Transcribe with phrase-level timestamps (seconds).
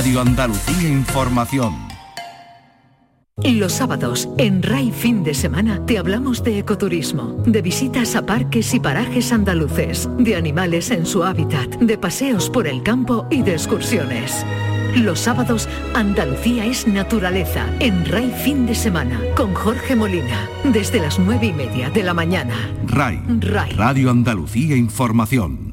[0.00, 1.74] Radio Andalucía Información.
[3.44, 8.72] Los sábados, en RAI Fin de Semana, te hablamos de ecoturismo, de visitas a parques
[8.72, 13.52] y parajes andaluces, de animales en su hábitat, de paseos por el campo y de
[13.52, 14.46] excursiones.
[14.96, 21.18] Los sábados, Andalucía es naturaleza, en RAI Fin de Semana, con Jorge Molina, desde las
[21.18, 22.54] nueve y media de la mañana.
[22.86, 23.20] RAI,
[23.76, 25.69] Radio Andalucía Información.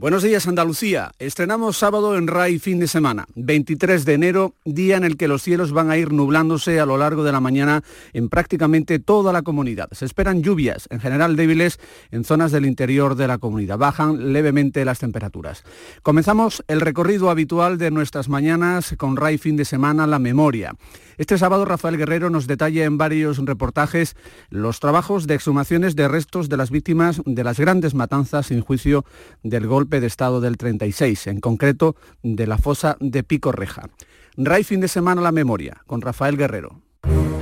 [0.00, 1.10] Buenos días Andalucía.
[1.18, 5.42] Estrenamos sábado en RAI fin de semana, 23 de enero, día en el que los
[5.42, 7.82] cielos van a ir nublándose a lo largo de la mañana
[8.12, 9.88] en prácticamente toda la comunidad.
[9.90, 11.80] Se esperan lluvias, en general débiles,
[12.12, 13.76] en zonas del interior de la comunidad.
[13.76, 15.64] Bajan levemente las temperaturas.
[16.04, 20.76] Comenzamos el recorrido habitual de nuestras mañanas con RAI fin de semana, la memoria.
[21.16, 24.14] Este sábado Rafael Guerrero nos detalla en varios reportajes
[24.50, 29.04] los trabajos de exhumaciones de restos de las víctimas de las grandes matanzas sin juicio
[29.42, 33.88] del golpe de Estado del 36, en concreto de la fosa de Pico Reja.
[34.36, 36.80] RAI fin de semana la memoria, con Rafael Guerrero.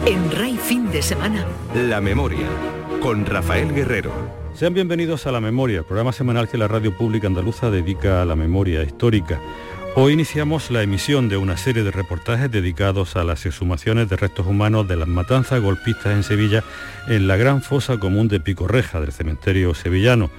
[0.07, 1.45] En RAI fin de semana.
[1.75, 2.47] La memoria,
[3.03, 4.13] con Rafael Guerrero.
[4.55, 8.37] Sean bienvenidos a La Memoria, programa semanal que la Radio Pública Andaluza dedica a la
[8.37, 9.39] memoria histórica.
[9.99, 14.47] Hoy iniciamos la emisión de una serie de reportajes dedicados a las exhumaciones de restos
[14.47, 16.65] humanos de las matanzas golpistas en Sevilla
[17.09, 20.31] en la gran fosa común de Picorreja del cementerio sevillano.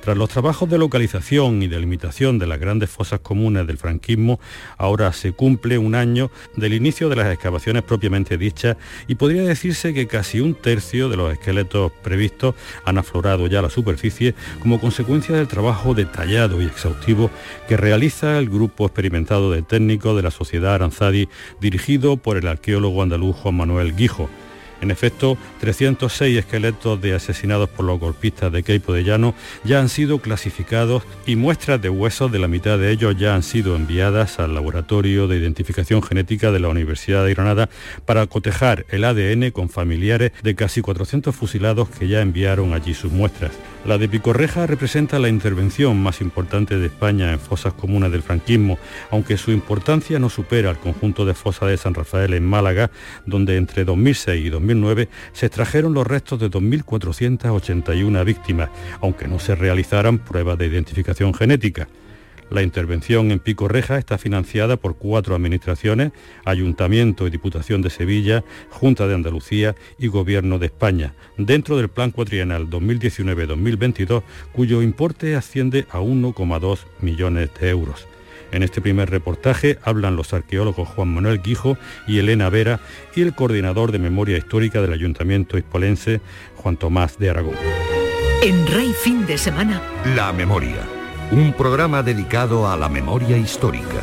[0.00, 4.40] Tras los trabajos de localización y de limitación de las grandes fosas comunes del franquismo,
[4.78, 8.78] ahora se cumple un año del inicio de las excavaciones propiamente dichas
[9.08, 12.54] y podría decirse que casi un tercio de los esqueletos previstos
[12.86, 17.30] han aflorado ya la superficie como consecuencia del trabajo detallado y exhaustivo
[17.68, 21.28] que realiza el grupo experimentado de técnicos de la Sociedad Aranzadi
[21.60, 24.30] dirigido por el arqueólogo andaluz Juan Manuel Guijo.
[24.80, 29.88] En efecto, 306 esqueletos de asesinados por los golpistas de Queipo de Llano ya han
[29.88, 34.38] sido clasificados y muestras de huesos de la mitad de ellos ya han sido enviadas
[34.38, 37.68] al Laboratorio de Identificación Genética de la Universidad de Granada
[38.06, 43.12] para cotejar el ADN con familiares de casi 400 fusilados que ya enviaron allí sus
[43.12, 43.52] muestras.
[43.86, 48.78] La de Picorreja representa la intervención más importante de España en fosas comunes del franquismo,
[49.10, 52.90] aunque su importancia no supera al conjunto de fosas de San Rafael en Málaga,
[53.24, 58.70] donde entre 2006 y 2009 se extrajeron los restos de 2.481 víctimas,
[59.00, 61.88] aunque no se realizaran pruebas de identificación genética.
[62.50, 66.10] La intervención en Pico Reja está financiada por cuatro administraciones,
[66.44, 72.10] Ayuntamiento y Diputación de Sevilla, Junta de Andalucía y Gobierno de España, dentro del Plan
[72.10, 78.08] Cuatrienal 2019-2022, cuyo importe asciende a 1,2 millones de euros.
[78.52, 82.80] En este primer reportaje hablan los arqueólogos Juan Manuel Guijo y Elena Vera
[83.14, 86.20] y el coordinador de memoria histórica del Ayuntamiento hispolense,
[86.56, 87.54] Juan Tomás de Aragón.
[88.42, 89.80] En Rey Fin de Semana.
[90.16, 91.00] La memoria
[91.30, 94.02] un programa dedicado a la memoria histórica.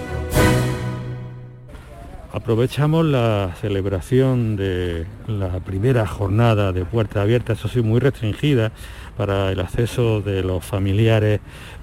[2.37, 8.71] Aprovechamos la celebración de la primera jornada de puerta abierta, eso sí, muy restringida
[9.17, 11.39] para el acceso de los familiares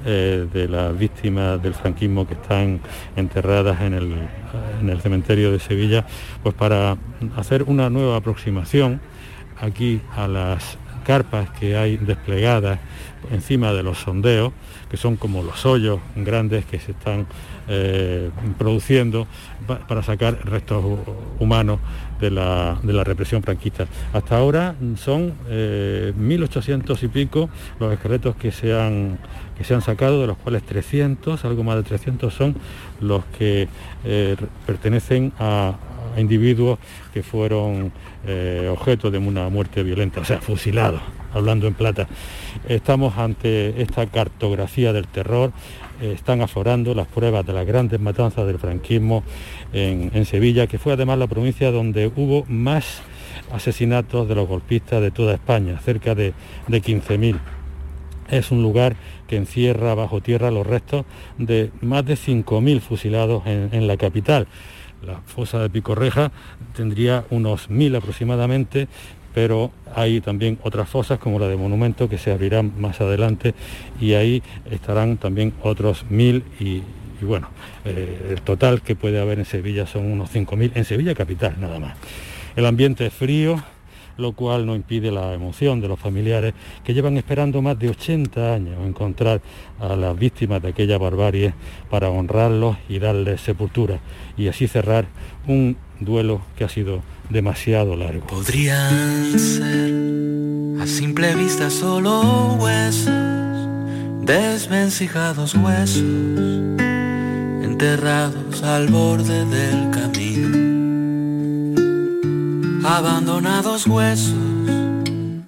[0.07, 2.79] eh, de las víctimas del franquismo que están
[3.17, 4.13] enterradas en el,
[4.81, 6.07] en el cementerio de Sevilla,
[6.45, 6.99] pues para
[7.35, 9.01] hacer una nueva aproximación
[9.61, 12.79] aquí a las carpas que hay desplegadas
[13.33, 14.53] encima de los sondeos,
[14.89, 17.27] que son como los hoyos grandes que se están
[17.69, 19.27] eh, produciendo
[19.89, 20.85] para sacar restos
[21.39, 21.81] humanos
[22.21, 23.87] de la, represión franquista.
[24.13, 27.49] Hasta ahora son 1.800 eh, y pico
[27.81, 29.19] los esqueletos que se, han,
[29.57, 32.57] que se han sacado, de los cuales 300, algo más de 300 son
[33.01, 33.69] los que
[34.05, 34.37] eh,
[34.67, 35.75] pertenecen a,
[36.21, 36.79] individuos
[37.13, 37.93] que fueron
[38.27, 41.01] eh, objeto de una muerte violenta, o sea, fusilados,
[41.33, 42.09] hablando en plata.
[42.69, 45.53] Estamos ante esta cartografía del terror,
[46.01, 49.23] eh, están aflorando las pruebas de las grandes matanzas del franquismo
[49.73, 53.03] en, Sevilla, que fue además la provincia donde hubo más
[53.53, 56.33] asesinatos de los golpistas de toda España, cerca de,
[56.69, 57.39] de 15.000.
[58.31, 61.05] Es un lugar que encierra bajo tierra los restos
[61.37, 64.47] de más de 5.000 fusilados en la capital.
[65.05, 66.33] La fosa de Picorreja
[66.75, 68.89] tendría unos mil aproximadamente,
[69.35, 73.55] pero hay también otras fosas como la de Monumento que se abrirán más adelante
[74.01, 76.83] y ahí estarán también otros mil y,
[77.21, 77.49] bueno,
[77.85, 81.79] eh, el total que puede haber en Sevilla son unos 5.000, en Sevilla capital nada
[81.79, 81.97] más.
[82.57, 83.63] El ambiente es frío,
[84.17, 88.55] lo cual no impide la emoción de los familiares que llevan esperando más de 80
[88.55, 89.41] años encontrar
[89.81, 91.55] a las víctimas de aquella barbarie
[91.91, 94.01] para honrarlos y darles sepultura
[94.37, 95.07] y así cerrar
[95.47, 98.27] un duelo que ha sido demasiado largo.
[98.27, 99.95] Podrían ser
[100.81, 103.69] a simple vista solo huesos,
[104.23, 106.03] desvencijados huesos
[107.75, 110.64] enterrados al borde del camino,
[112.85, 114.35] abandonados huesos,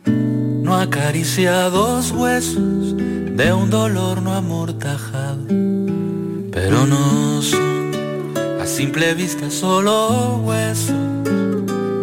[0.06, 5.46] no acariciados huesos de un dolor no amortajado,
[6.50, 7.92] pero no son
[8.60, 10.96] a simple vista solo huesos,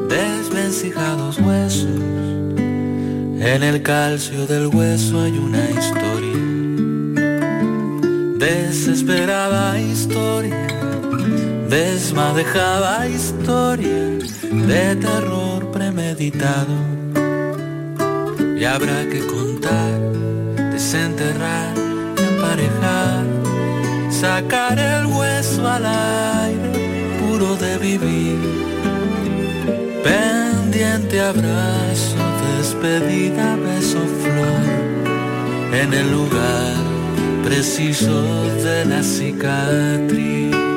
[0.08, 1.90] desvencijados huesos.
[3.46, 6.34] En el calcio del hueso hay una historia
[8.44, 10.68] desesperada historia,
[11.74, 14.06] desmadejada historia
[14.70, 16.76] de terror premeditado.
[18.60, 20.00] Y habrá que contar,
[20.72, 21.74] desenterrar,
[22.30, 23.26] emparejar,
[24.12, 26.72] sacar el hueso al aire
[27.20, 28.38] puro de vivir.
[30.04, 32.18] Pendiente abrazo,
[32.58, 34.64] despedida, beso, flor
[35.82, 36.76] en el lugar
[37.44, 40.73] preciso de la cicatriz.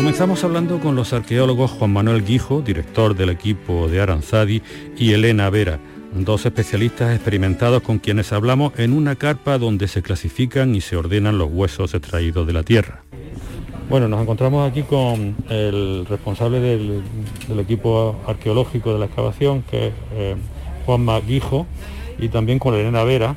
[0.00, 4.62] Comenzamos hablando con los arqueólogos Juan Manuel Guijo, director del equipo de Aranzadi,
[4.96, 5.78] y Elena Vera,
[6.14, 11.36] dos especialistas experimentados con quienes hablamos en una carpa donde se clasifican y se ordenan
[11.36, 13.02] los huesos extraídos de la tierra.
[13.90, 17.02] Bueno, nos encontramos aquí con el responsable del,
[17.58, 20.36] equipo arqueológico de la excavación, que es eh,
[20.86, 21.66] Juan Guijo,
[22.18, 23.36] y también con Elena Vera,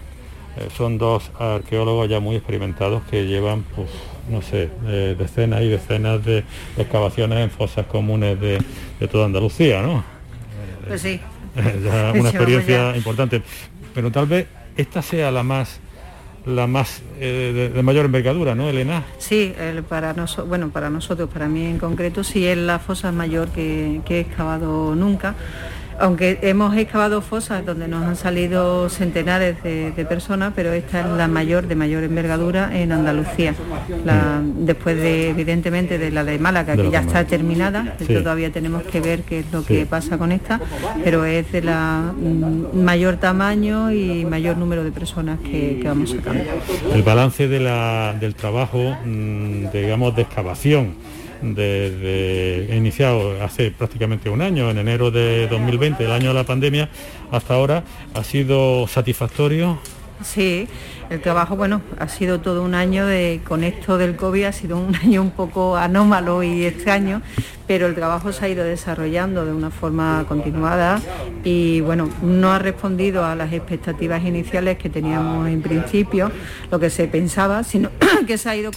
[0.56, 3.89] eh, son dos arqueólogos ya muy experimentados que llevan, pues,
[4.29, 6.43] no sé, eh, decenas y decenas de
[6.77, 8.59] excavaciones en fosas comunes de,
[9.11, 10.03] toda Andalucía, ¿no?
[10.87, 11.19] Pues sí.
[11.55, 13.41] una experiencia importante.
[13.93, 15.79] Pero tal vez esta sea la más
[16.45, 19.05] la más eh, de, mayor envergadura, ¿no, Elena?
[19.17, 19.53] Sí,
[19.87, 24.01] para nosotros, bueno, para nosotros, para mí en concreto, sí es la fosa mayor que,
[24.05, 25.35] que he excavado nunca
[25.99, 31.27] aunque hemos excavado fosas donde nos han salido centenares de, personas, pero esta es la
[31.27, 33.55] mayor, de mayor envergadura en Andalucía.
[34.57, 39.21] después de, evidentemente, de la de Málaga, que ya está terminada, todavía tenemos que ver
[39.21, 40.59] qué es lo que pasa con esta,
[41.03, 46.43] pero es de la mm, mayor tamaño y mayor número de personas que, vamos sacando.
[46.93, 50.95] El balance del trabajo, mm, digamos, de excavación
[51.43, 56.89] desde iniciado hace prácticamente un año, en enero de 2020, el año de la pandemia,
[57.31, 59.79] hasta ahora ha sido satisfactorio.
[60.23, 60.67] Sí,
[61.09, 64.77] el trabajo, bueno, ha sido todo un año de, con esto del COVID, ha sido
[64.77, 67.21] un año un poco anómalo y extraño,
[67.68, 71.01] pero el trabajo se ha ido desarrollando de una forma continuada
[71.44, 76.31] y bueno, no ha respondido a las expectativas iniciales que teníamos en principio,
[76.71, 77.89] lo que se pensaba, sino
[78.27, 78.71] que se ha ido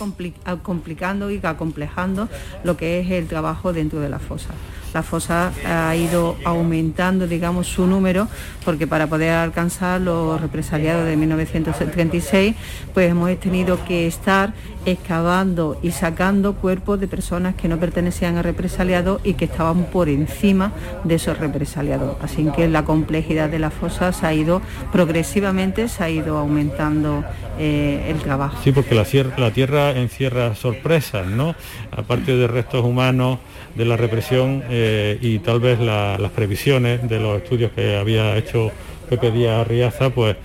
[0.63, 2.29] complicando y acomplejando
[2.65, 4.51] lo que es el trabajo dentro de la fosa
[4.97, 8.29] la fosa ha ido aumentando, digamos, su número,
[8.65, 12.57] porque para poder alcanzar los represaliados de 1936,
[12.95, 14.55] pues hemos tenido que estar
[14.87, 20.09] excavando y sacando cuerpos de personas que no pertenecían a represaliados y que estaban por
[20.09, 20.73] encima
[21.05, 22.17] de esos represaliados.
[22.23, 27.23] Así que la complejidad de la fosa se ha ido progresivamente, se ha ido aumentando
[27.59, 28.57] eh, el trabajo.
[28.65, 29.05] Sí, porque la,
[29.37, 31.55] la tierra encierra sorpresas, ¿no?
[31.91, 33.41] Aparte de restos humanos,
[33.77, 38.73] de la represión eh, y tal vez las previsiones de los estudios que había hecho
[39.09, 40.37] Pepe Díaz Riaza, pues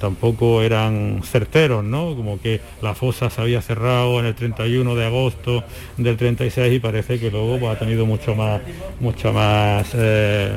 [0.00, 2.16] tampoco eran certeros, ¿no?
[2.16, 5.64] Como que la fosa se había cerrado en el 31 de agosto
[5.96, 8.62] del 36 y parece que luego pues, ha tenido mucho más,
[9.00, 10.52] mucha más eh,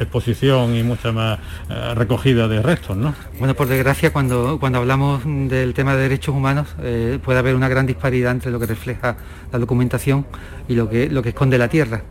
[0.00, 1.38] exposición y mucha más
[1.68, 3.14] eh, recogida de restos, ¿no?
[3.38, 7.68] Bueno, por desgracia, cuando, cuando hablamos del tema de derechos humanos, eh, puede haber una
[7.68, 9.16] gran disparidad entre lo que refleja
[9.52, 10.26] la documentación
[10.68, 12.02] y lo que, lo que esconde la tierra.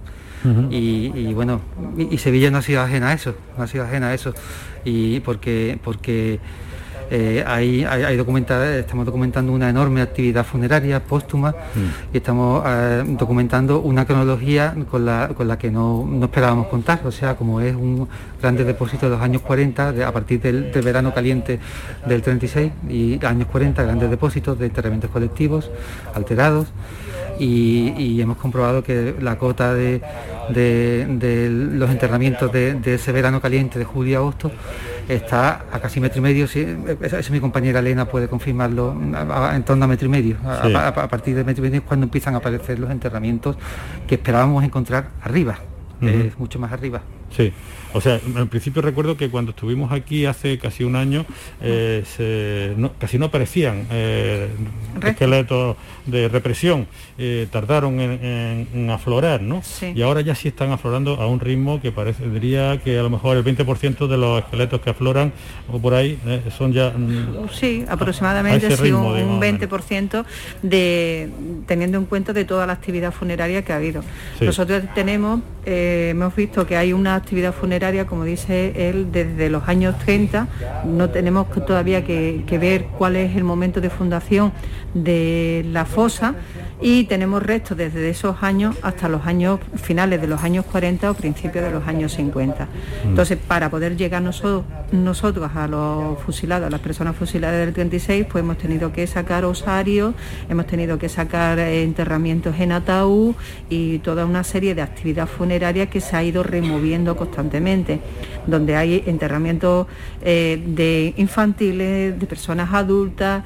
[0.70, 1.60] y, bueno,
[1.98, 4.32] y, Sevilla no ha sido ajena a eso, no ha sido ajena a eso.
[4.84, 6.40] Y porque, porque
[7.10, 7.84] eh, hay,
[8.80, 12.14] estamos documentando una enorme actividad funeraria póstuma mm.
[12.14, 17.12] y estamos eh, documentando una cronología con la, con la que no, esperábamos contar, o
[17.12, 18.08] sea, como es un
[18.42, 21.60] grande depósito de los años 40, a partir del, verano caliente
[22.06, 25.70] del 36 y años 40, grandes depósitos de enterramientos colectivos
[26.14, 26.68] alterados.
[27.38, 30.02] Y, hemos comprobado que la cota de,
[31.52, 34.52] los enterramientos de, de, ese verano caliente de julio a agosto
[35.08, 36.66] está a casi metro y medio, sí,
[37.02, 38.96] esa, mi compañera Elena puede confirmarlo,
[39.54, 40.38] en torno a metro y medio.
[40.46, 43.58] A, partir de metro y medio es cuando empiezan a aparecer los enterramientos
[44.08, 45.58] que esperábamos encontrar arriba,
[46.38, 47.02] mucho más arriba.
[47.36, 47.52] Sí.
[47.96, 51.26] O sea, en principio recuerdo que cuando estuvimos aquí hace casi un año,
[51.62, 52.04] eh,
[53.00, 54.50] casi no aparecían eh,
[55.02, 56.88] esqueletos de represión,
[57.18, 59.62] eh, tardaron en, aflorar, ¿no?
[59.96, 63.38] Y ahora ya sí están aflorando a un ritmo que parecería que a lo mejor
[63.38, 65.32] el 20% de los esqueletos que afloran
[65.72, 66.20] o por ahí
[66.58, 66.90] son ya...
[66.90, 70.26] Mm, sí, aproximadamente un, 20%
[70.62, 71.30] de,
[71.66, 74.04] teniendo en cuenta de toda la actividad funeraria que ha habido.
[74.42, 79.98] Nosotros tenemos, hemos visto que hay una actividad funeraria como dice él, desde los años
[79.98, 80.48] 30.
[80.86, 84.54] No tenemos todavía que, ver cuál es el momento de fundación
[84.94, 86.36] de la fosa
[86.82, 91.14] y tenemos restos desde esos años hasta los años finales de los años 40 o
[91.14, 92.66] principios de los años 50.
[92.66, 93.08] Mm.
[93.10, 98.28] Entonces, para poder llegar nosotros, nosotros a los fusilados, a las personas fusiladas del 36,
[98.30, 100.16] pues hemos tenido que sacar osarios,
[100.50, 103.36] hemos tenido que sacar enterramientos en ataúd
[103.70, 108.00] y toda una serie de actividad funeraria que se ha ido removiendo constantemente,
[108.48, 109.88] donde hay enterramientos
[110.22, 113.44] eh, de infantiles, de personas adultas,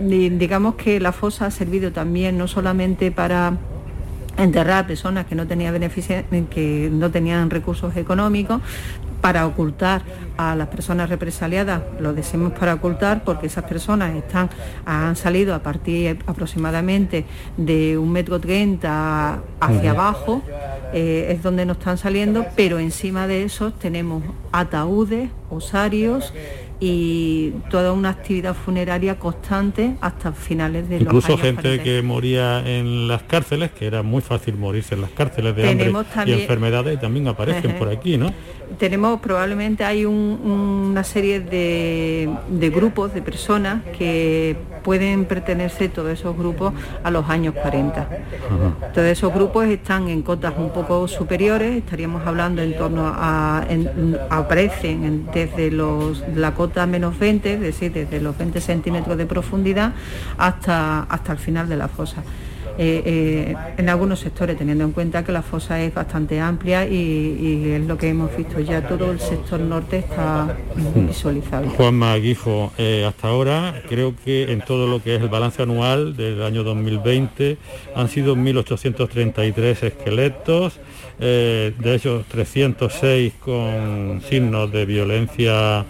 [0.00, 3.58] digamos que la fosa ha servido también no solamente para
[4.38, 5.78] enterrar a personas que no tenían
[6.50, 8.62] que no tenían recursos económicos
[9.20, 10.02] para ocultar
[10.38, 14.48] a las personas represaliadas, lo decimos para ocultar porque esas personas están,
[14.86, 17.26] han salido a partir aproximadamente
[17.58, 20.42] de un metro treinta hacia abajo,
[20.94, 26.32] eh, es donde nos están saliendo, pero encima de eso tenemos ataúdes, osarios,
[26.80, 32.66] y toda una actividad funeraria constante hasta finales de Incluso los años gente que moría
[32.66, 35.92] en las cárceles, que era muy fácil morirse en las cárceles de hambre
[36.26, 38.32] y enfermedades, y también aparecen por aquí, ¿no?
[38.78, 42.28] tenemos probablemente hay una serie de,
[42.74, 46.72] grupos de personas que pueden pertenecer todos esos grupos
[47.02, 48.08] a los años 40.
[48.94, 53.66] Todos esos grupos están en cotas un poco superiores, estaríamos hablando en torno a,
[54.30, 59.92] aparecen desde los, la cota menos 20, es decir, desde los 20 centímetros de profundidad
[60.38, 62.22] hasta, hasta el final de la fosa.
[62.82, 67.72] Eh, eh, en algunos sectores, teniendo en cuenta que la fosa es bastante amplia y,
[67.74, 70.56] es lo que hemos visto ya, todo el sector norte está
[70.94, 71.68] visualizado.
[71.68, 76.16] Juan Maguijo, eh, hasta ahora creo que en todo lo que es el balance anual
[76.16, 77.58] del año 2020
[77.94, 80.80] han sido 1.833 esqueletos,
[81.18, 85.84] de ellos 306 con signos de violencia,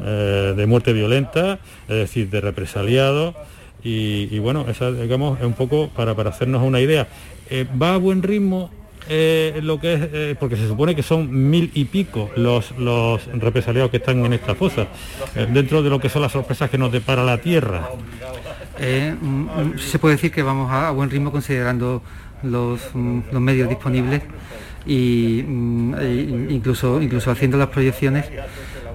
[0.00, 1.58] de muerte violenta,
[1.88, 3.34] es decir, de represaliados.
[3.82, 7.06] Y, bueno, esa digamos es un poco para, para hacernos una idea.
[7.50, 8.70] Eh, ¿Va a buen ritmo
[9.06, 13.26] eh, lo que es, eh, porque se supone que son mil y pico los, los
[13.34, 14.86] represaliados que están en esta fosa,
[15.52, 17.90] dentro de lo que son las sorpresas que nos depara la tierra.
[18.80, 22.02] Mm, mm, se puede decir que vamos a, buen ritmo considerando
[22.42, 24.22] los, mm, los medios disponibles
[24.86, 28.24] y e incluso, incluso haciendo las proyecciones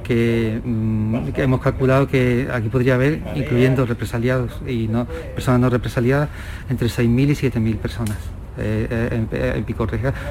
[0.09, 6.29] Mm, que, hemos calculado que aquí podría haber, incluyendo represaliados y no personas no represaliadas,
[6.69, 8.17] entre 6.000 y 7.000 personas
[8.57, 9.87] eh, eh, en, en Pico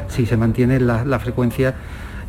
[0.09, 1.75] si se mantiene la, frecuencia,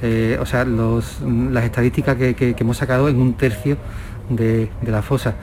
[0.01, 3.77] eh, o sea, mm, las estadísticas que hemos sacado en un tercio
[4.29, 5.35] de, la fosa.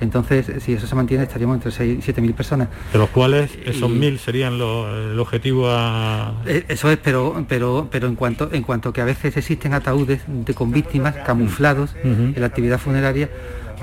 [0.00, 2.68] Entonces, si eso se mantiene, estaríamos entre 6 y 7 mil personas.
[2.92, 6.34] De los cuales esos mil serían el objetivo a...
[6.46, 10.22] Eh, eso es, pero, pero, pero en, cuanto, en cuanto que a veces existen ataúdes
[10.26, 13.30] de, con víctimas camuflados en la actividad funeraria,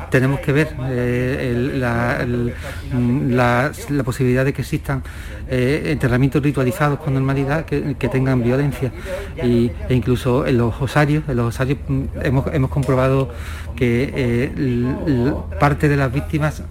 [0.09, 3.71] tenemos que ver eh, la,
[4.03, 5.03] posibilidad de que existan
[5.49, 8.91] eh, enterramientos ritualizados con normalidad que, tengan violencia.
[9.37, 13.29] E incluso en los osarios, en los osarios mm, hemos, comprobado
[13.75, 16.63] que eh, parte de las víctimas,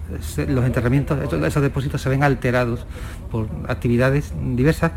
[0.47, 2.85] los enterramientos, esos depósitos se ven alterados
[3.31, 4.91] por actividades diversas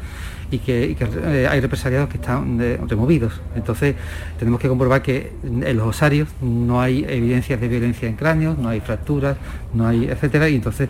[0.55, 3.41] y que, eh, hay represaliados que están eh, removidos.
[3.55, 3.95] Entonces
[4.39, 8.69] tenemos que comprobar que en los osarios no hay evidencias de violencia en cráneos, no
[8.69, 9.37] hay fracturas,
[9.73, 10.89] no hay etcétera, y entonces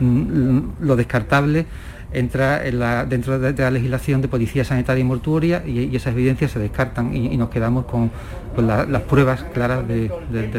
[0.00, 1.66] mm, lo descartable
[2.12, 2.62] entra
[3.06, 7.36] dentro de, la legislación de policía sanitaria y mortuoria y, esas evidencias se descartan y,
[7.36, 8.10] nos quedamos con,
[8.56, 10.10] las pruebas claras de,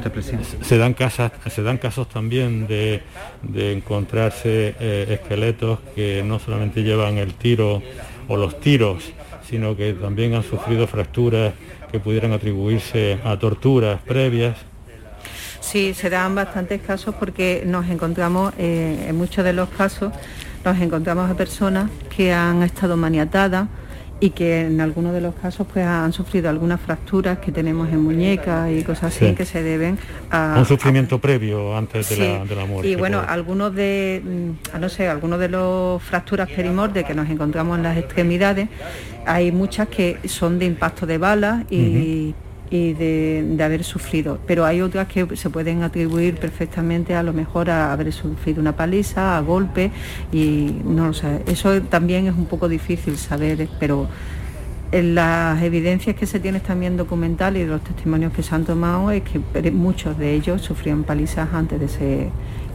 [0.03, 0.41] represión.
[0.43, 3.03] Se dan, casas, se dan casos también de,
[3.53, 7.81] encontrarse eh, esqueletos que no solamente llevan el tiro
[8.27, 9.12] o los tiros,
[9.50, 11.53] sino que también han sufrido fracturas
[11.92, 14.58] que pudieran atribuirse a torturas previas.
[15.60, 20.12] Sí, se dan bastantes casos porque nos encontramos, eh, en muchos de los casos,
[20.65, 23.68] nos encontramos a personas que han estado maniatadas
[24.24, 28.00] y que en algunos de los casos pues han sufrido algunas fracturas que tenemos en
[28.01, 30.00] muñecas y cosas así que se deben
[30.32, 30.56] a...
[30.60, 32.88] Un sufrimiento previo antes de, la, muerte.
[32.88, 37.75] Y bueno, algunos de, mm, no sé, algunos de los fracturas perimordes que nos encontramos
[37.75, 38.70] en las extremidades,
[39.25, 42.34] hay muchas que son de impacto de balas y
[42.70, 47.70] y de, haber sufrido, pero hay otras que se pueden atribuir perfectamente a lo mejor
[47.70, 49.91] a haber sufrido una paliza, a golpe
[50.32, 54.08] y no lo sé, eso también es un poco difícil saber, pero
[54.93, 59.10] en las evidencias que se tienen también documentales y los testimonios que se han tomado
[59.10, 59.39] es que
[59.72, 62.29] muchos de ellos sufrían palizas antes de ser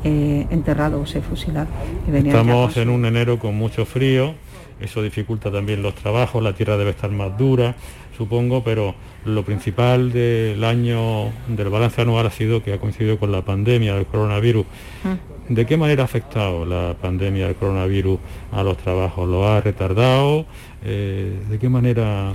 [0.04, 1.72] eh, enterrados o ser fusilados.
[2.12, 4.34] Estamos en un enero con mucho frío,
[4.80, 7.74] eso dificulta también los trabajos, la tierra debe estar más dura,
[8.16, 8.94] supongo, pero
[9.24, 13.94] lo principal del año del balance anual ha sido que ha coincidido con la pandemia
[13.94, 14.66] del coronavirus.
[15.04, 15.54] Mm.
[15.54, 18.18] ¿De qué manera ha afectado la pandemia del coronavirus
[18.52, 19.26] a los trabajos?
[19.26, 20.44] ¿Lo ha retardado?
[20.84, 22.32] Eh, ¿De qué manera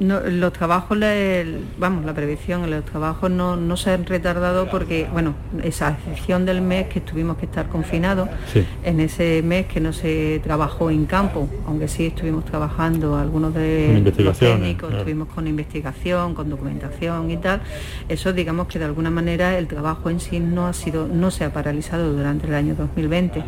[0.00, 0.98] los trabajos,
[1.78, 6.88] vamos, la previsión, los trabajos no, se han retardado porque, bueno, esa excepción del mes
[6.88, 8.28] que tuvimos que estar confinados,
[8.84, 14.12] en ese mes que no se trabajó en campo, aunque sí estuvimos trabajando algunos de
[14.18, 17.60] los técnicos, estuvimos con investigación, con documentación y tal,
[18.08, 21.44] eso digamos que de alguna manera el trabajo en sí no ha sido, no se
[21.44, 23.42] ha paralizado durante el año 2020.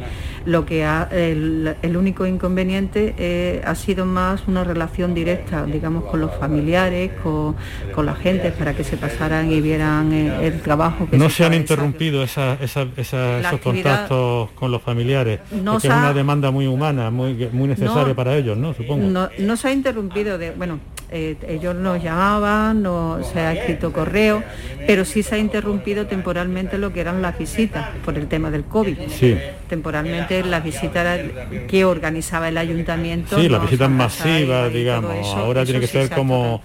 [0.47, 6.21] Lo que ha, el, único inconveniente eh, ha sido más una relación directa, digamos, con
[6.21, 11.19] los familiares, con, la gente, para que se pasaran y vieran eh, el, trabajo que
[11.19, 16.67] No se, han interrumpido esos contactos con los familiares, no porque es una demanda muy
[16.67, 18.73] humana, muy, muy necesaria para ellos, ¿no?
[18.75, 19.29] Supongo.
[19.39, 20.81] No, se ha interrumpido, de, bueno,
[21.11, 24.43] eh, ellos nos llamaban, no se ha escrito correo,
[24.87, 28.65] pero sí se ha interrumpido temporalmente lo que eran las visitas por el tema del
[28.65, 28.97] COVID.
[29.09, 29.37] Sí.
[29.69, 31.21] Temporalmente las visitas
[31.69, 33.41] que organizaba el ayuntamiento.
[33.41, 35.27] Sí, las visitas masivas, digamos.
[35.35, 36.63] Ahora tiene que ser como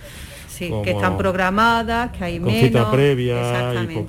[0.55, 2.61] Sí, que están programadas, que hay con menos.
[2.61, 3.35] cita previa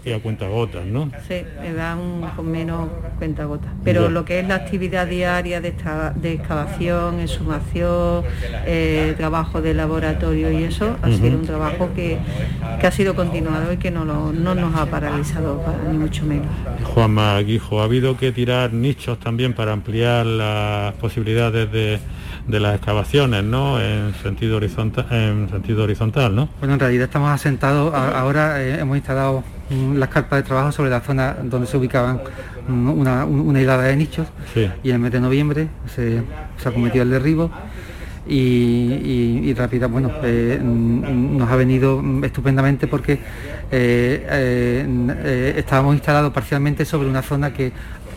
[0.04, 1.10] y, a cuenta gotas, ¿no?
[1.26, 2.88] Sí, me dan con menos
[3.18, 3.72] cuenta gotas.
[3.82, 5.74] Pero lo que es la actividad diaria de,
[6.14, 8.22] de excavación, exhumación,
[8.64, 12.18] eh, trabajo de laboratorio y eso, ha sido un trabajo que,
[12.80, 15.60] ha sido continuado y que no, no nos ha paralizado
[15.90, 16.46] ni mucho menos.
[16.84, 21.98] Juanma Guijo, ¿ha habido que tirar nichos también para ampliar las posibilidades de
[22.46, 23.80] de las excavaciones, ¿no?
[23.80, 26.48] En sentido horizontal, en sentido horizontal, ¿no?
[26.60, 29.42] Bueno, en realidad estamos asentados, ahora eh, hemos instalado
[29.94, 32.20] las carpas de trabajo sobre la zona donde se ubicaban
[32.68, 36.22] una, una hilada de nichos y en el mes de noviembre se,
[36.64, 37.50] ha cometido el derribo
[38.28, 43.18] y, rápida, bueno, eh, nos ha venido estupendamente porque
[43.70, 47.72] eh, estábamos instalados parcialmente sobre una zona que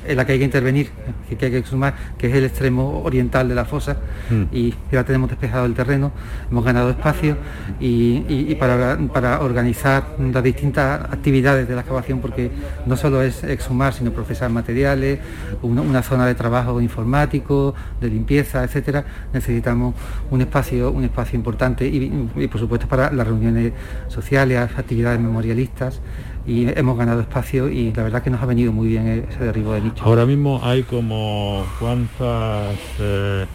[0.10, 0.89] en la que hay que intervenir,
[1.38, 3.98] que hay que sumar, que es el extremo oriental de la fosa,
[4.30, 4.43] mm.
[4.52, 6.12] y ya tenemos despejado el terreno,
[6.50, 7.38] hemos ganado espacio
[7.80, 12.50] y, para, organizar las distintas actividades de la excavación, porque
[12.88, 15.19] no solo es exhumar, sino procesar materiales,
[15.62, 19.93] una, zona de trabajo informático, de limpieza, etcétera, necesitamos
[20.32, 23.74] un espacio, un espacio importante y, y por supuesto para las reuniones
[24.08, 26.02] sociales, actividades memorialistas
[26.45, 29.73] y hemos ganado espacio y la verdad que nos ha venido muy bien ese derribo
[29.73, 30.04] de nicho.
[30.04, 33.45] Ahora mismo hay como cuántas eh,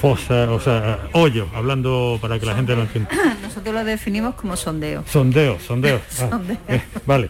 [0.00, 3.10] fosa, o sea, hoyo, hablando para que la gente lo entienda.
[3.42, 5.04] Nosotros lo definimos como sondeo.
[5.06, 6.00] Sondeo, sondeo.
[6.30, 7.28] Ah, eh, vale.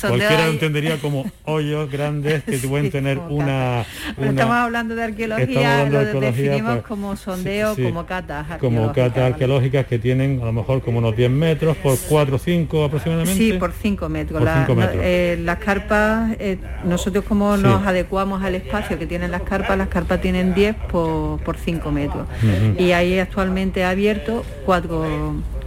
[0.00, 3.84] Cualquiera lo entendería como hoyos grandes que pueden tener una,
[4.20, 9.98] Estamos hablando de arqueología, lo definimos pues, como sondeo, como catas Como catas arqueológicas que
[9.98, 13.34] tienen a lo mejor como unos 10 metros por 4 o 5 aproximadamente.
[13.34, 14.42] Sí, por 5 metros.
[14.94, 19.88] Eh, las carpas, eh, nosotros como nos adecuamos al espacio que tienen las carpas, las
[19.88, 22.26] carpas tienen 10 por, por 5 metros.
[22.78, 25.04] Y ahí actualmente ha abierto cuatro,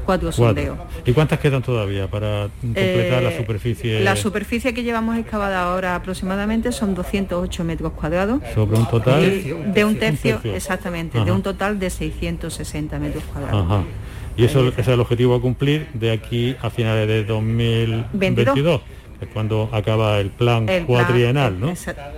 [0.06, 0.78] cuatro sondeos.
[1.06, 4.00] ¿Y cuántas quedan todavía para completar la eh, superficie?
[4.02, 8.42] La superficie que llevamos excavada ahora aproximadamente son 208 metros cuadrados.
[8.54, 13.86] Sobre un total de un tercio, exactamente, de un total de 660 metros cuadrados.
[14.38, 18.82] Y eso, ese es el objetivo a cumplir de aquí a finales de 2022
[19.22, 21.74] es cuando acaba el plan cuatrienal, ¿no?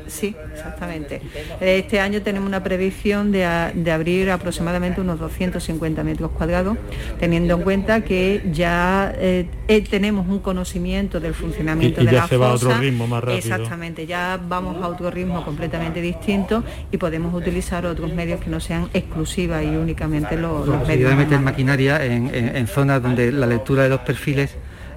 [0.08, 1.22] sí, exactamente.
[1.62, 6.78] Este año tenemos una previsión de, abrir aproximadamente unos 250 metros cuadrados,
[7.20, 12.22] teniendo en cuenta que ya eh, eh, tenemos un conocimiento del funcionamiento y, de ya
[12.22, 13.38] la se va a otro ritmo más rápido.
[13.38, 18.60] Exactamente, ya vamos a otro ritmo completamente distinto y podemos utilizar otros medios que no
[18.60, 21.12] sean exclusivas y únicamente los, los medios.
[21.12, 24.56] de meter maquinaria en zonas donde la lectura de los perfiles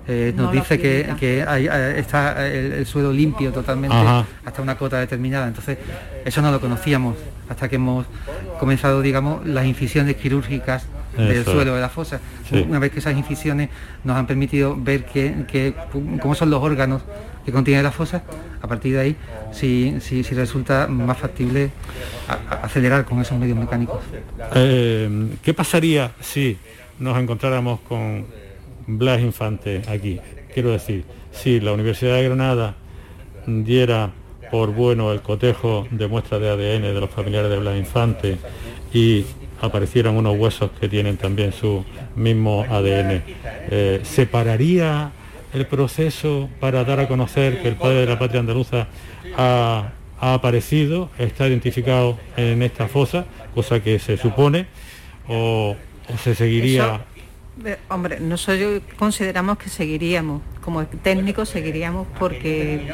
[0.08, 3.96] eh, nos dice que, eh, está el, suelo limpio totalmente
[4.44, 5.46] hasta una cota determinada.
[5.46, 5.78] Entonces,
[6.24, 7.16] eso no lo conocíamos
[7.48, 8.06] hasta que hemos
[8.58, 10.86] comenzado, digamos, las incisiones quirúrgicas
[11.16, 12.20] del suelo de la fosa.
[12.52, 13.68] Una vez que esas incisiones
[14.04, 15.74] nos han permitido ver que,
[16.20, 17.02] cómo son los órganos
[17.44, 18.22] que contiene la fosa,
[18.60, 19.16] a partir de ahí
[19.52, 21.70] si, si, resulta más factible
[22.62, 24.00] acelerar con esos medios mecánicos.
[24.54, 26.58] Eh, ¿Qué pasaría si
[26.98, 28.26] nos encontráramos con
[28.86, 30.20] Blas Infante aquí?
[30.52, 32.74] Quiero decir, si la Universidad de Granada
[33.46, 34.10] diera
[34.50, 38.38] por bueno el cotejo de muestras de ADN de los familiares de Blas Infante
[38.92, 39.24] y
[39.60, 41.84] aparecieran unos huesos que tienen también su
[42.16, 43.22] mismo ADN,
[43.70, 45.12] eh, ¿separaría
[45.52, 48.86] el proceso para dar a conocer que el padre de la patria andaluza
[49.36, 54.66] ha, aparecido, está identificado en esta fosa, cosa que se supone,
[55.28, 55.76] o,
[56.22, 57.00] se seguiría...
[57.88, 62.92] hombre, nosotros consideramos que seguiríamos, como técnicos seguiríamos porque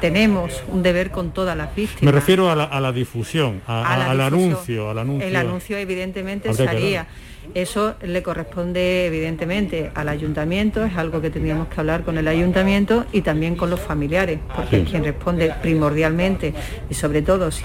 [0.00, 2.02] tenemos un deber con todas las víctimas.
[2.02, 5.28] Me refiero a la, difusión, al, anuncio, al anuncio.
[5.28, 7.06] El anuncio evidentemente sería
[7.54, 13.06] eso le corresponde evidentemente al ayuntamiento, es algo que tendríamos que hablar con el ayuntamiento
[13.12, 16.54] y también con los familiares, porque quien responde primordialmente
[16.90, 17.64] y sobre todo si,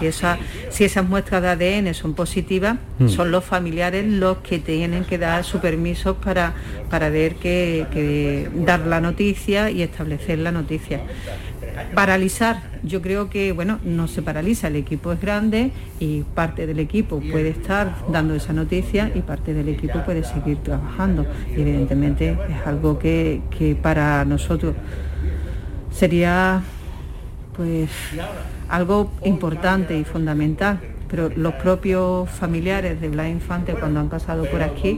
[0.69, 3.07] si esas muestras de ADN son positivas, mm.
[3.09, 6.53] son los familiares los que tienen que dar su permiso para,
[6.89, 11.01] para ver que dar la noticia y establecer la noticia.
[11.93, 16.79] Paralizar, yo creo que bueno, no se paraliza, el equipo es grande y parte del
[16.79, 21.25] equipo puede estar dando esa noticia y parte del equipo puede seguir trabajando.
[21.49, 24.75] evidentemente es algo que, que para nosotros
[25.91, 26.61] sería
[27.55, 27.89] pues
[28.69, 30.79] algo importante y fundamental
[31.11, 34.95] pero los propios familiares de Blas Infante cuando han pasado por aquí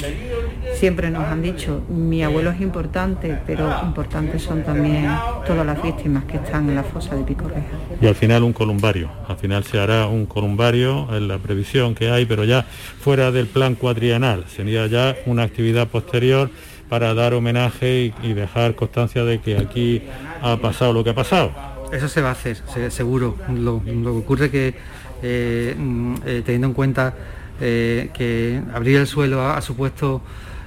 [0.75, 5.09] siempre nos han dicho, mi abuelo es importante, pero importantes son también
[5.47, 7.65] todas las víctimas que están en la fosa de Pico Reja.
[7.99, 12.11] Y al final un columbario, al final se hará un columbario en la previsión que
[12.11, 16.51] hay, pero ya fuera del plan cuatrienal, sería ya una actividad posterior
[16.89, 20.03] para dar homenaje y, dejar constancia de que aquí
[20.43, 21.51] ha pasado lo que ha pasado.
[21.91, 22.57] Eso se va a hacer,
[22.91, 23.35] seguro.
[23.49, 24.75] Lo, lo que ocurre que
[25.23, 27.13] eh, mm, eh, teniendo en cuenta
[27.61, 30.21] eh, que abrir el suelo ha, supuesto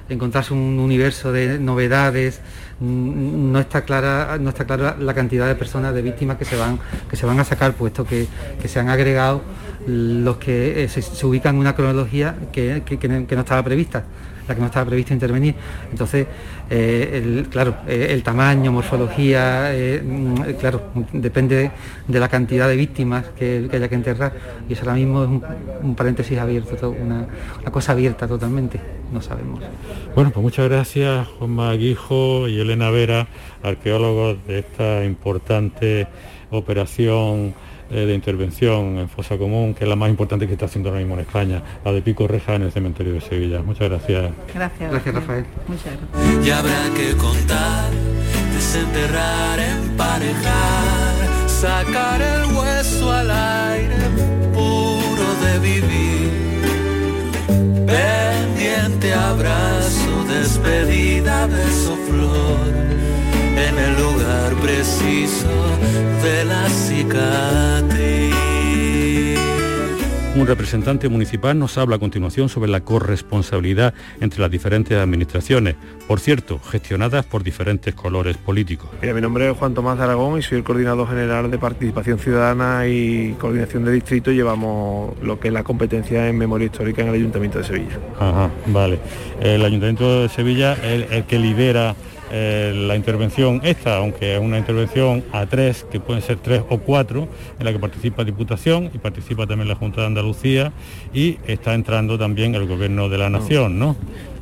[0.09, 2.41] encontrarse un universo de novedades,
[2.79, 6.55] mm, no está clara, no está clara la cantidad de personas, de víctimas que se
[6.55, 8.27] van, que se van a sacar, puesto que,
[8.65, 9.43] se han agregado
[9.85, 12.81] los que se, ubican en una cronología que
[13.29, 14.05] no estaba prevista
[14.47, 15.55] la que no estaba previsto intervenir.
[15.91, 16.27] Entonces,
[16.69, 21.71] eh, claro, eh, el tamaño, morfología, eh, mm, claro, depende
[22.07, 24.33] de la cantidad de víctimas que, haya que enterrar.
[24.67, 25.29] Y eso ahora mismo es
[25.81, 27.27] un, paréntesis abierto, una,
[27.71, 28.79] cosa abierta totalmente,
[29.11, 29.61] no sabemos.
[30.13, 33.27] Bueno, pues muchas gracias Juan Maguijo y Elena Vera,
[33.63, 36.07] arqueólogos de esta importante
[36.49, 37.53] operación
[37.89, 41.15] de intervención en fosa común, que es la más importante que está haciendo ahora mismo
[41.15, 43.61] en España, la de Pico Reja en el cementerio de Sevilla.
[43.61, 44.31] Muchas gracias.
[44.53, 45.45] Gracias, gracias Rafael.
[45.67, 46.47] Muchas gracias.
[46.47, 47.91] Y habrá que contar,
[48.53, 53.95] desenterrar, emparejar, sacar el hueso al aire
[54.53, 56.31] puro de vivir.
[57.85, 62.87] Pendiente abrazo, despedida, beso flor
[64.67, 65.47] preciso
[66.21, 68.35] de la cicatriz.
[70.35, 75.75] Un representante municipal nos habla a continuación sobre la corresponsabilidad entre las diferentes administraciones,
[76.05, 78.89] por cierto, gestionadas por diferentes colores políticos.
[79.01, 82.87] mi nombre es Juan Tomás de Aragón y soy el coordinador general de Participación Ciudadana
[82.87, 84.31] y Coordinación de Distrito.
[84.31, 87.97] Llevamos lo que es la competencia en memoria histórica en el Ayuntamiento de Sevilla.
[88.19, 88.99] Ajá, vale.
[89.39, 91.95] El Ayuntamiento de Sevilla es el que lidera
[92.31, 96.77] eh, la intervención esta, aunque es una intervención a tres, que pueden ser tres o
[96.79, 97.27] cuatro,
[97.59, 100.71] en la que participa Diputación y participa también la Junta de Andalucía
[101.13, 103.95] y está entrando también el Gobierno de la Nación, ¿no?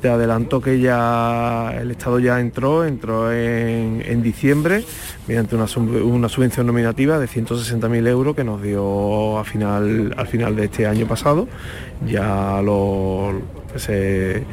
[0.05, 4.83] Te adelanto que ya el Estado ya entró, entró en, diciembre
[5.27, 10.65] mediante una, subvención nominativa de 160.000 euros que nos dio a final, al final de
[10.65, 11.47] este año pasado.
[12.05, 13.33] Ya lo,
[13.77, 14.45] se,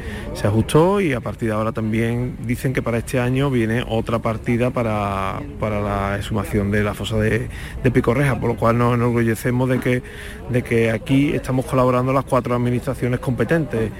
[0.43, 4.71] ajustó y a partir de ahora también dicen que para este año viene otra partida
[4.71, 7.47] para, la exhumación de la fosa de,
[7.83, 10.01] de Picorreja, por lo cual nos enorgullecemos de que,
[10.49, 13.91] de que aquí estamos colaborando las cuatro administraciones competentes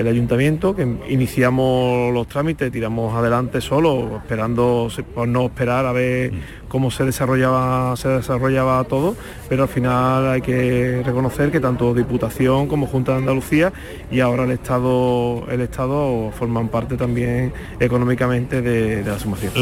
[0.00, 6.32] el ayuntamiento, que iniciamos los trámites, tiramos adelante solo, esperando por no esperar a ver
[6.70, 9.16] cómo se desarrollaba, se desarrollaba todo,
[9.48, 13.72] pero al final hay que reconocer que tanto Diputación como Junta de Andalucía
[14.10, 19.52] y ahora el Estado, el Estado forman parte también económicamente de, la sumación.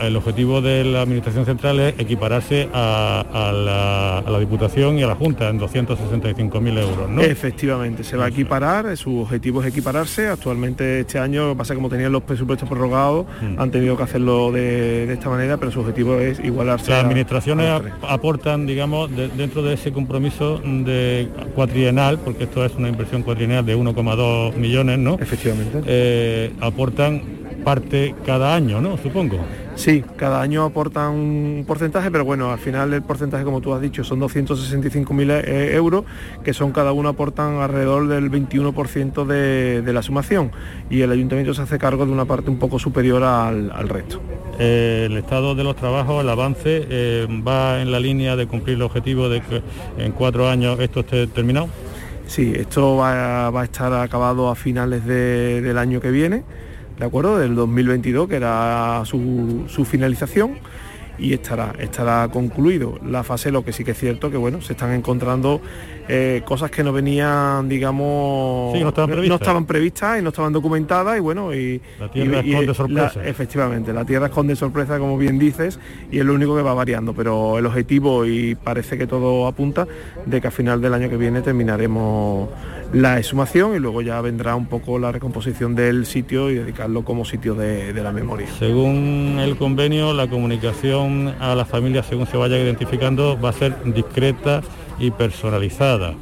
[0.00, 5.48] el objetivo de la Administración Central es equipararse a, la, Diputación y a la Junta
[5.48, 7.22] en 265.000 euros, ¿no?
[7.22, 10.28] Efectivamente, se va a equiparar, su objetivo es equipararse.
[10.28, 13.58] Actualmente este año, pasa como tenían los presupuestos prorrogados, mm.
[13.58, 16.90] han tenido que hacerlo de, esta manera, pero su objetivo es igualarse.
[16.90, 23.22] Las administraciones aportan, digamos, dentro de ese compromiso de cuatrienal, porque esto es una inversión
[23.22, 25.16] cuatrienal de 1,2 millones, ¿no?
[25.20, 25.82] Efectivamente.
[25.86, 27.22] Eh, aportan
[27.68, 28.96] parte cada año, ¿no?
[28.96, 29.36] Supongo.
[29.74, 33.82] Sí, cada año aportan un porcentaje, pero bueno, al final el porcentaje, como tú has
[33.82, 36.06] dicho, son 265.000 eh, euros,
[36.42, 40.50] que son cada uno aportan alrededor del 21% de, la sumación
[40.88, 44.18] y el ayuntamiento se hace cargo de una parte un poco superior al, resto.
[44.58, 48.82] el estado de los trabajos, el avance, eh, va en la línea de cumplir el
[48.82, 49.62] objetivo de que
[49.98, 51.68] en cuatro años esto esté terminado.
[52.26, 56.44] Sí, esto va, a estar acabado a finales del año que viene
[56.98, 57.38] ¿de acuerdo?
[57.38, 60.58] Del 2022, que era su, su finalización
[61.18, 62.98] y estará, estará concluido.
[63.04, 65.60] La fase, lo que sí que es cierto, que bueno, se están encontrando
[66.08, 71.54] eh, cosas que no venían, digamos, no, estaban previstas y no estaban documentadas y bueno,
[71.54, 71.80] y...
[71.98, 73.24] La tierra esconde sorpresa.
[73.24, 75.78] efectivamente, la tierra esconde sorpresa, como bien dices,
[76.10, 79.86] y es lo único que va variando, pero el objetivo, y parece que todo apunta,
[80.24, 82.48] de que a final del año que viene terminaremos
[82.92, 87.26] la exhumación y luego ya vendrá un poco la recomposición del sitio y dedicarlo como
[87.26, 88.46] sitio de, de la memoria.
[88.58, 93.76] Según el convenio, la comunicación a las familias según se vaya identificando va a ser
[93.84, 94.62] discreta
[94.98, 96.14] y personalizada,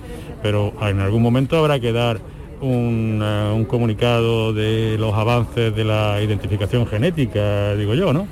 [0.43, 2.21] pero en algún momento habrá que dar
[2.61, 8.27] un, eh, un comunicado de los avances de la identificación genética, digo yo, ¿no?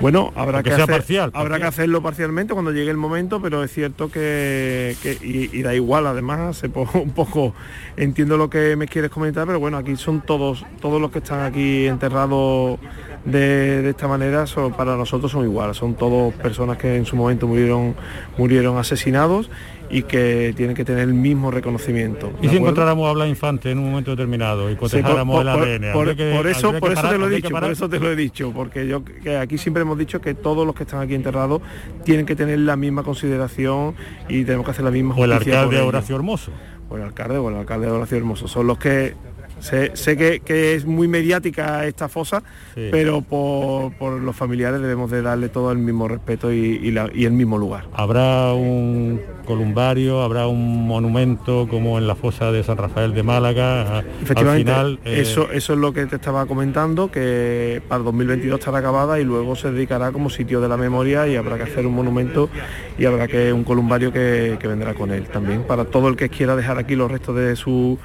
[0.00, 4.94] Bueno, habrá, que, habrá que hacerlo parcialmente cuando llegue el momento, pero es cierto que,
[5.22, 6.62] y, da igual, además,
[6.94, 7.52] un poco
[7.96, 11.40] entiendo lo que me quieres comentar, pero bueno, aquí son todos, todos los que están
[11.40, 12.78] aquí enterrados
[13.24, 14.44] de, esta manera,
[14.76, 17.96] para nosotros son iguales, son todos personas que en su momento murieron,
[18.36, 19.50] murieron asesinados
[19.90, 22.32] y que tienen que tener el mismo reconocimiento.
[22.42, 25.92] ¿Y si encontráramos a Blas Infante en un momento determinado y cotejáramos el ADN?
[25.92, 28.86] Por, eso, por eso te lo he dicho, por eso te lo he dicho, porque
[28.86, 31.62] yo que aquí siempre hemos dicho que todos los que están aquí enterrados
[32.04, 33.94] tienen que tener la misma consideración
[34.28, 35.36] y tenemos que hacer la misma justicia.
[35.36, 36.52] O el alcalde de Horacio Hermoso.
[36.90, 38.48] O el alcalde o el alcalde de Horacio Hermoso.
[38.48, 39.14] Son los que
[39.60, 42.42] Sé, que, es muy mediática esta fosa,
[42.74, 47.84] pero por, los familiares debemos de darle todo el mismo respeto y, el mismo lugar.
[47.92, 54.04] ¿Habrá un columbario, habrá un monumento como en la fosa de San Rafael de Málaga?
[54.22, 58.78] Efectivamente, final, eh, eso, eso es lo que te estaba comentando, que para 2022 estará
[58.78, 61.94] acabada y luego se dedicará como sitio de la memoria y habrá que hacer un
[61.94, 62.50] monumento
[62.98, 66.28] y habrá que un columbario que, que vendrá con él también, para todo el que
[66.28, 67.98] quiera dejar aquí los restos de su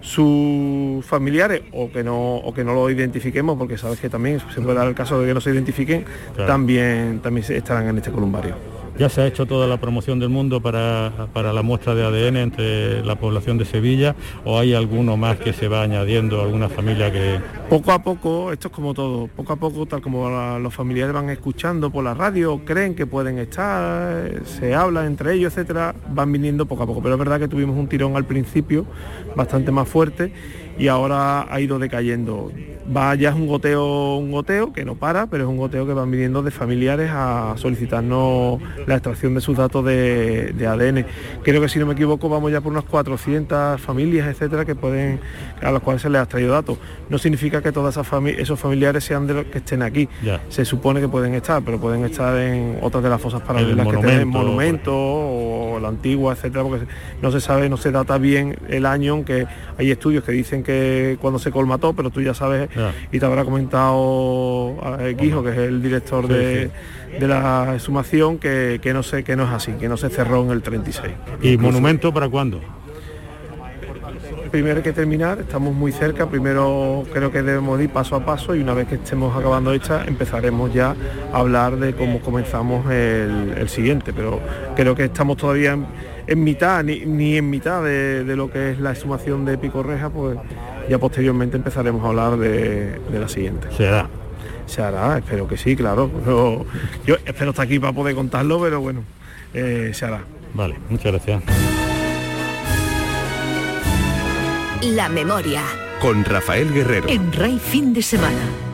[0.00, 4.60] sus familiares o que no o que no lo identifiquemos porque sabes que también se
[4.60, 6.04] puede dar el caso de que no se identifiquen
[6.46, 10.60] también también estarán en este columbario ya se ha hecho toda la promoción del mundo
[10.60, 15.52] para, la muestra de ADN entre la población de Sevilla o hay alguno más que
[15.52, 17.40] se va añadiendo, alguna familia que...
[17.68, 21.30] Poco a poco, esto es como todo, poco a poco, tal como los familiares van
[21.30, 26.66] escuchando por la radio, creen que pueden estar, se habla entre ellos, etcétera, van viniendo
[26.66, 27.02] poco a poco.
[27.02, 28.86] Pero es verdad que tuvimos un tirón al principio
[29.34, 30.32] bastante más fuerte
[30.78, 32.50] y ahora ha ido decayendo.
[32.94, 35.92] Va ya es un goteo, un goteo que no para, pero es un goteo que
[35.92, 41.04] van viniendo de familiares a solicitarnos la extracción de sus datos de, ADN.
[41.42, 45.20] Creo que si no me equivoco vamos ya por unas 400 familias, etcétera, que pueden,
[45.62, 46.78] a las cuales se les ha traído datos.
[47.08, 48.06] No significa que todas esas
[48.38, 50.08] esos familiares sean de los que estén aquí.
[50.48, 53.96] Se supone que pueden estar, pero pueden estar en otras de las fosas paralelas que
[53.96, 56.86] tienen monumentos o la antigua, etcétera, porque
[57.20, 59.46] no se sabe, no se data bien el año, aunque
[59.78, 62.68] hay estudios que dicen que cuando se colmató, pero tú ya sabes
[63.12, 64.76] y te habrá comentado
[65.18, 66.70] Guijo, que es el director de,
[67.20, 70.62] la exhumación, que, no sé que no es así, que no se cerró en el
[70.62, 71.12] 36.
[71.42, 72.60] ¿Y monumento para cuándo?
[74.50, 78.54] primero hay que terminar, estamos muy cerca, primero creo que debemos ir paso a paso
[78.54, 80.94] y una vez que estemos acabando esta empezaremos ya
[81.32, 84.40] a hablar de cómo comenzamos el, siguiente, pero
[84.74, 85.76] creo que estamos todavía
[86.26, 90.38] en, mitad, ni, en mitad de, lo que es la exhumación de Pico Reja, pues
[90.88, 93.68] ya posteriormente empezaremos a hablar de, la siguiente.
[93.76, 94.08] Se hará.
[94.66, 96.10] Se hará, espero que sí, claro.
[97.06, 99.02] yo espero estar aquí para poder contarlo, pero bueno,
[99.54, 100.22] eh, se hará.
[100.54, 101.42] Vale, muchas gracias.
[104.82, 105.62] La memoria.
[106.00, 107.08] Con Rafael Guerrero.
[107.08, 108.65] En Rey Fin de Semana.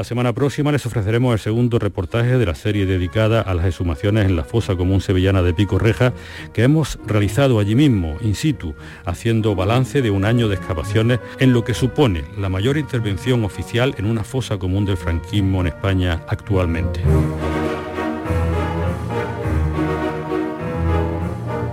[0.00, 4.24] La semana próxima les ofreceremos el segundo reportaje de la serie dedicada a las exhumaciones
[4.24, 6.14] en la fosa común sevillana de Pico Reja
[6.54, 11.52] que hemos realizado allí mismo, in situ, haciendo balance de un año de excavaciones en
[11.52, 16.22] lo que supone la mayor intervención oficial en una fosa común del franquismo en España
[16.28, 17.02] actualmente.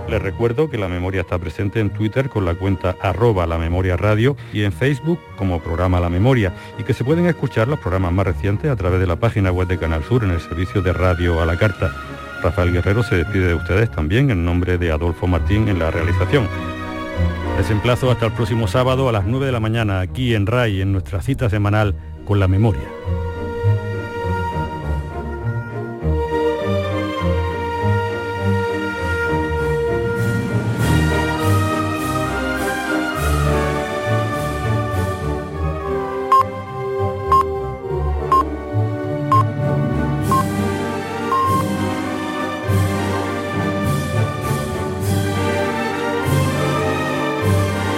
[0.08, 3.96] Les recuerdo que la memoria está presente en Twitter con la cuenta arroba la memoria
[3.96, 8.12] radio y en Facebook como programa La Memoria y que se pueden escuchar los programas
[8.12, 10.94] más recientes a través de la página web de Canal Sur en el servicio de
[10.94, 11.92] radio a la carta.
[12.42, 16.48] Rafael Guerrero se despide de ustedes también en nombre de Adolfo Martín en la realización.
[17.58, 20.80] Les emplazo hasta el próximo sábado a las 9 de la mañana aquí en RAI
[20.80, 21.94] en nuestra cita semanal
[22.24, 22.88] con la memoria.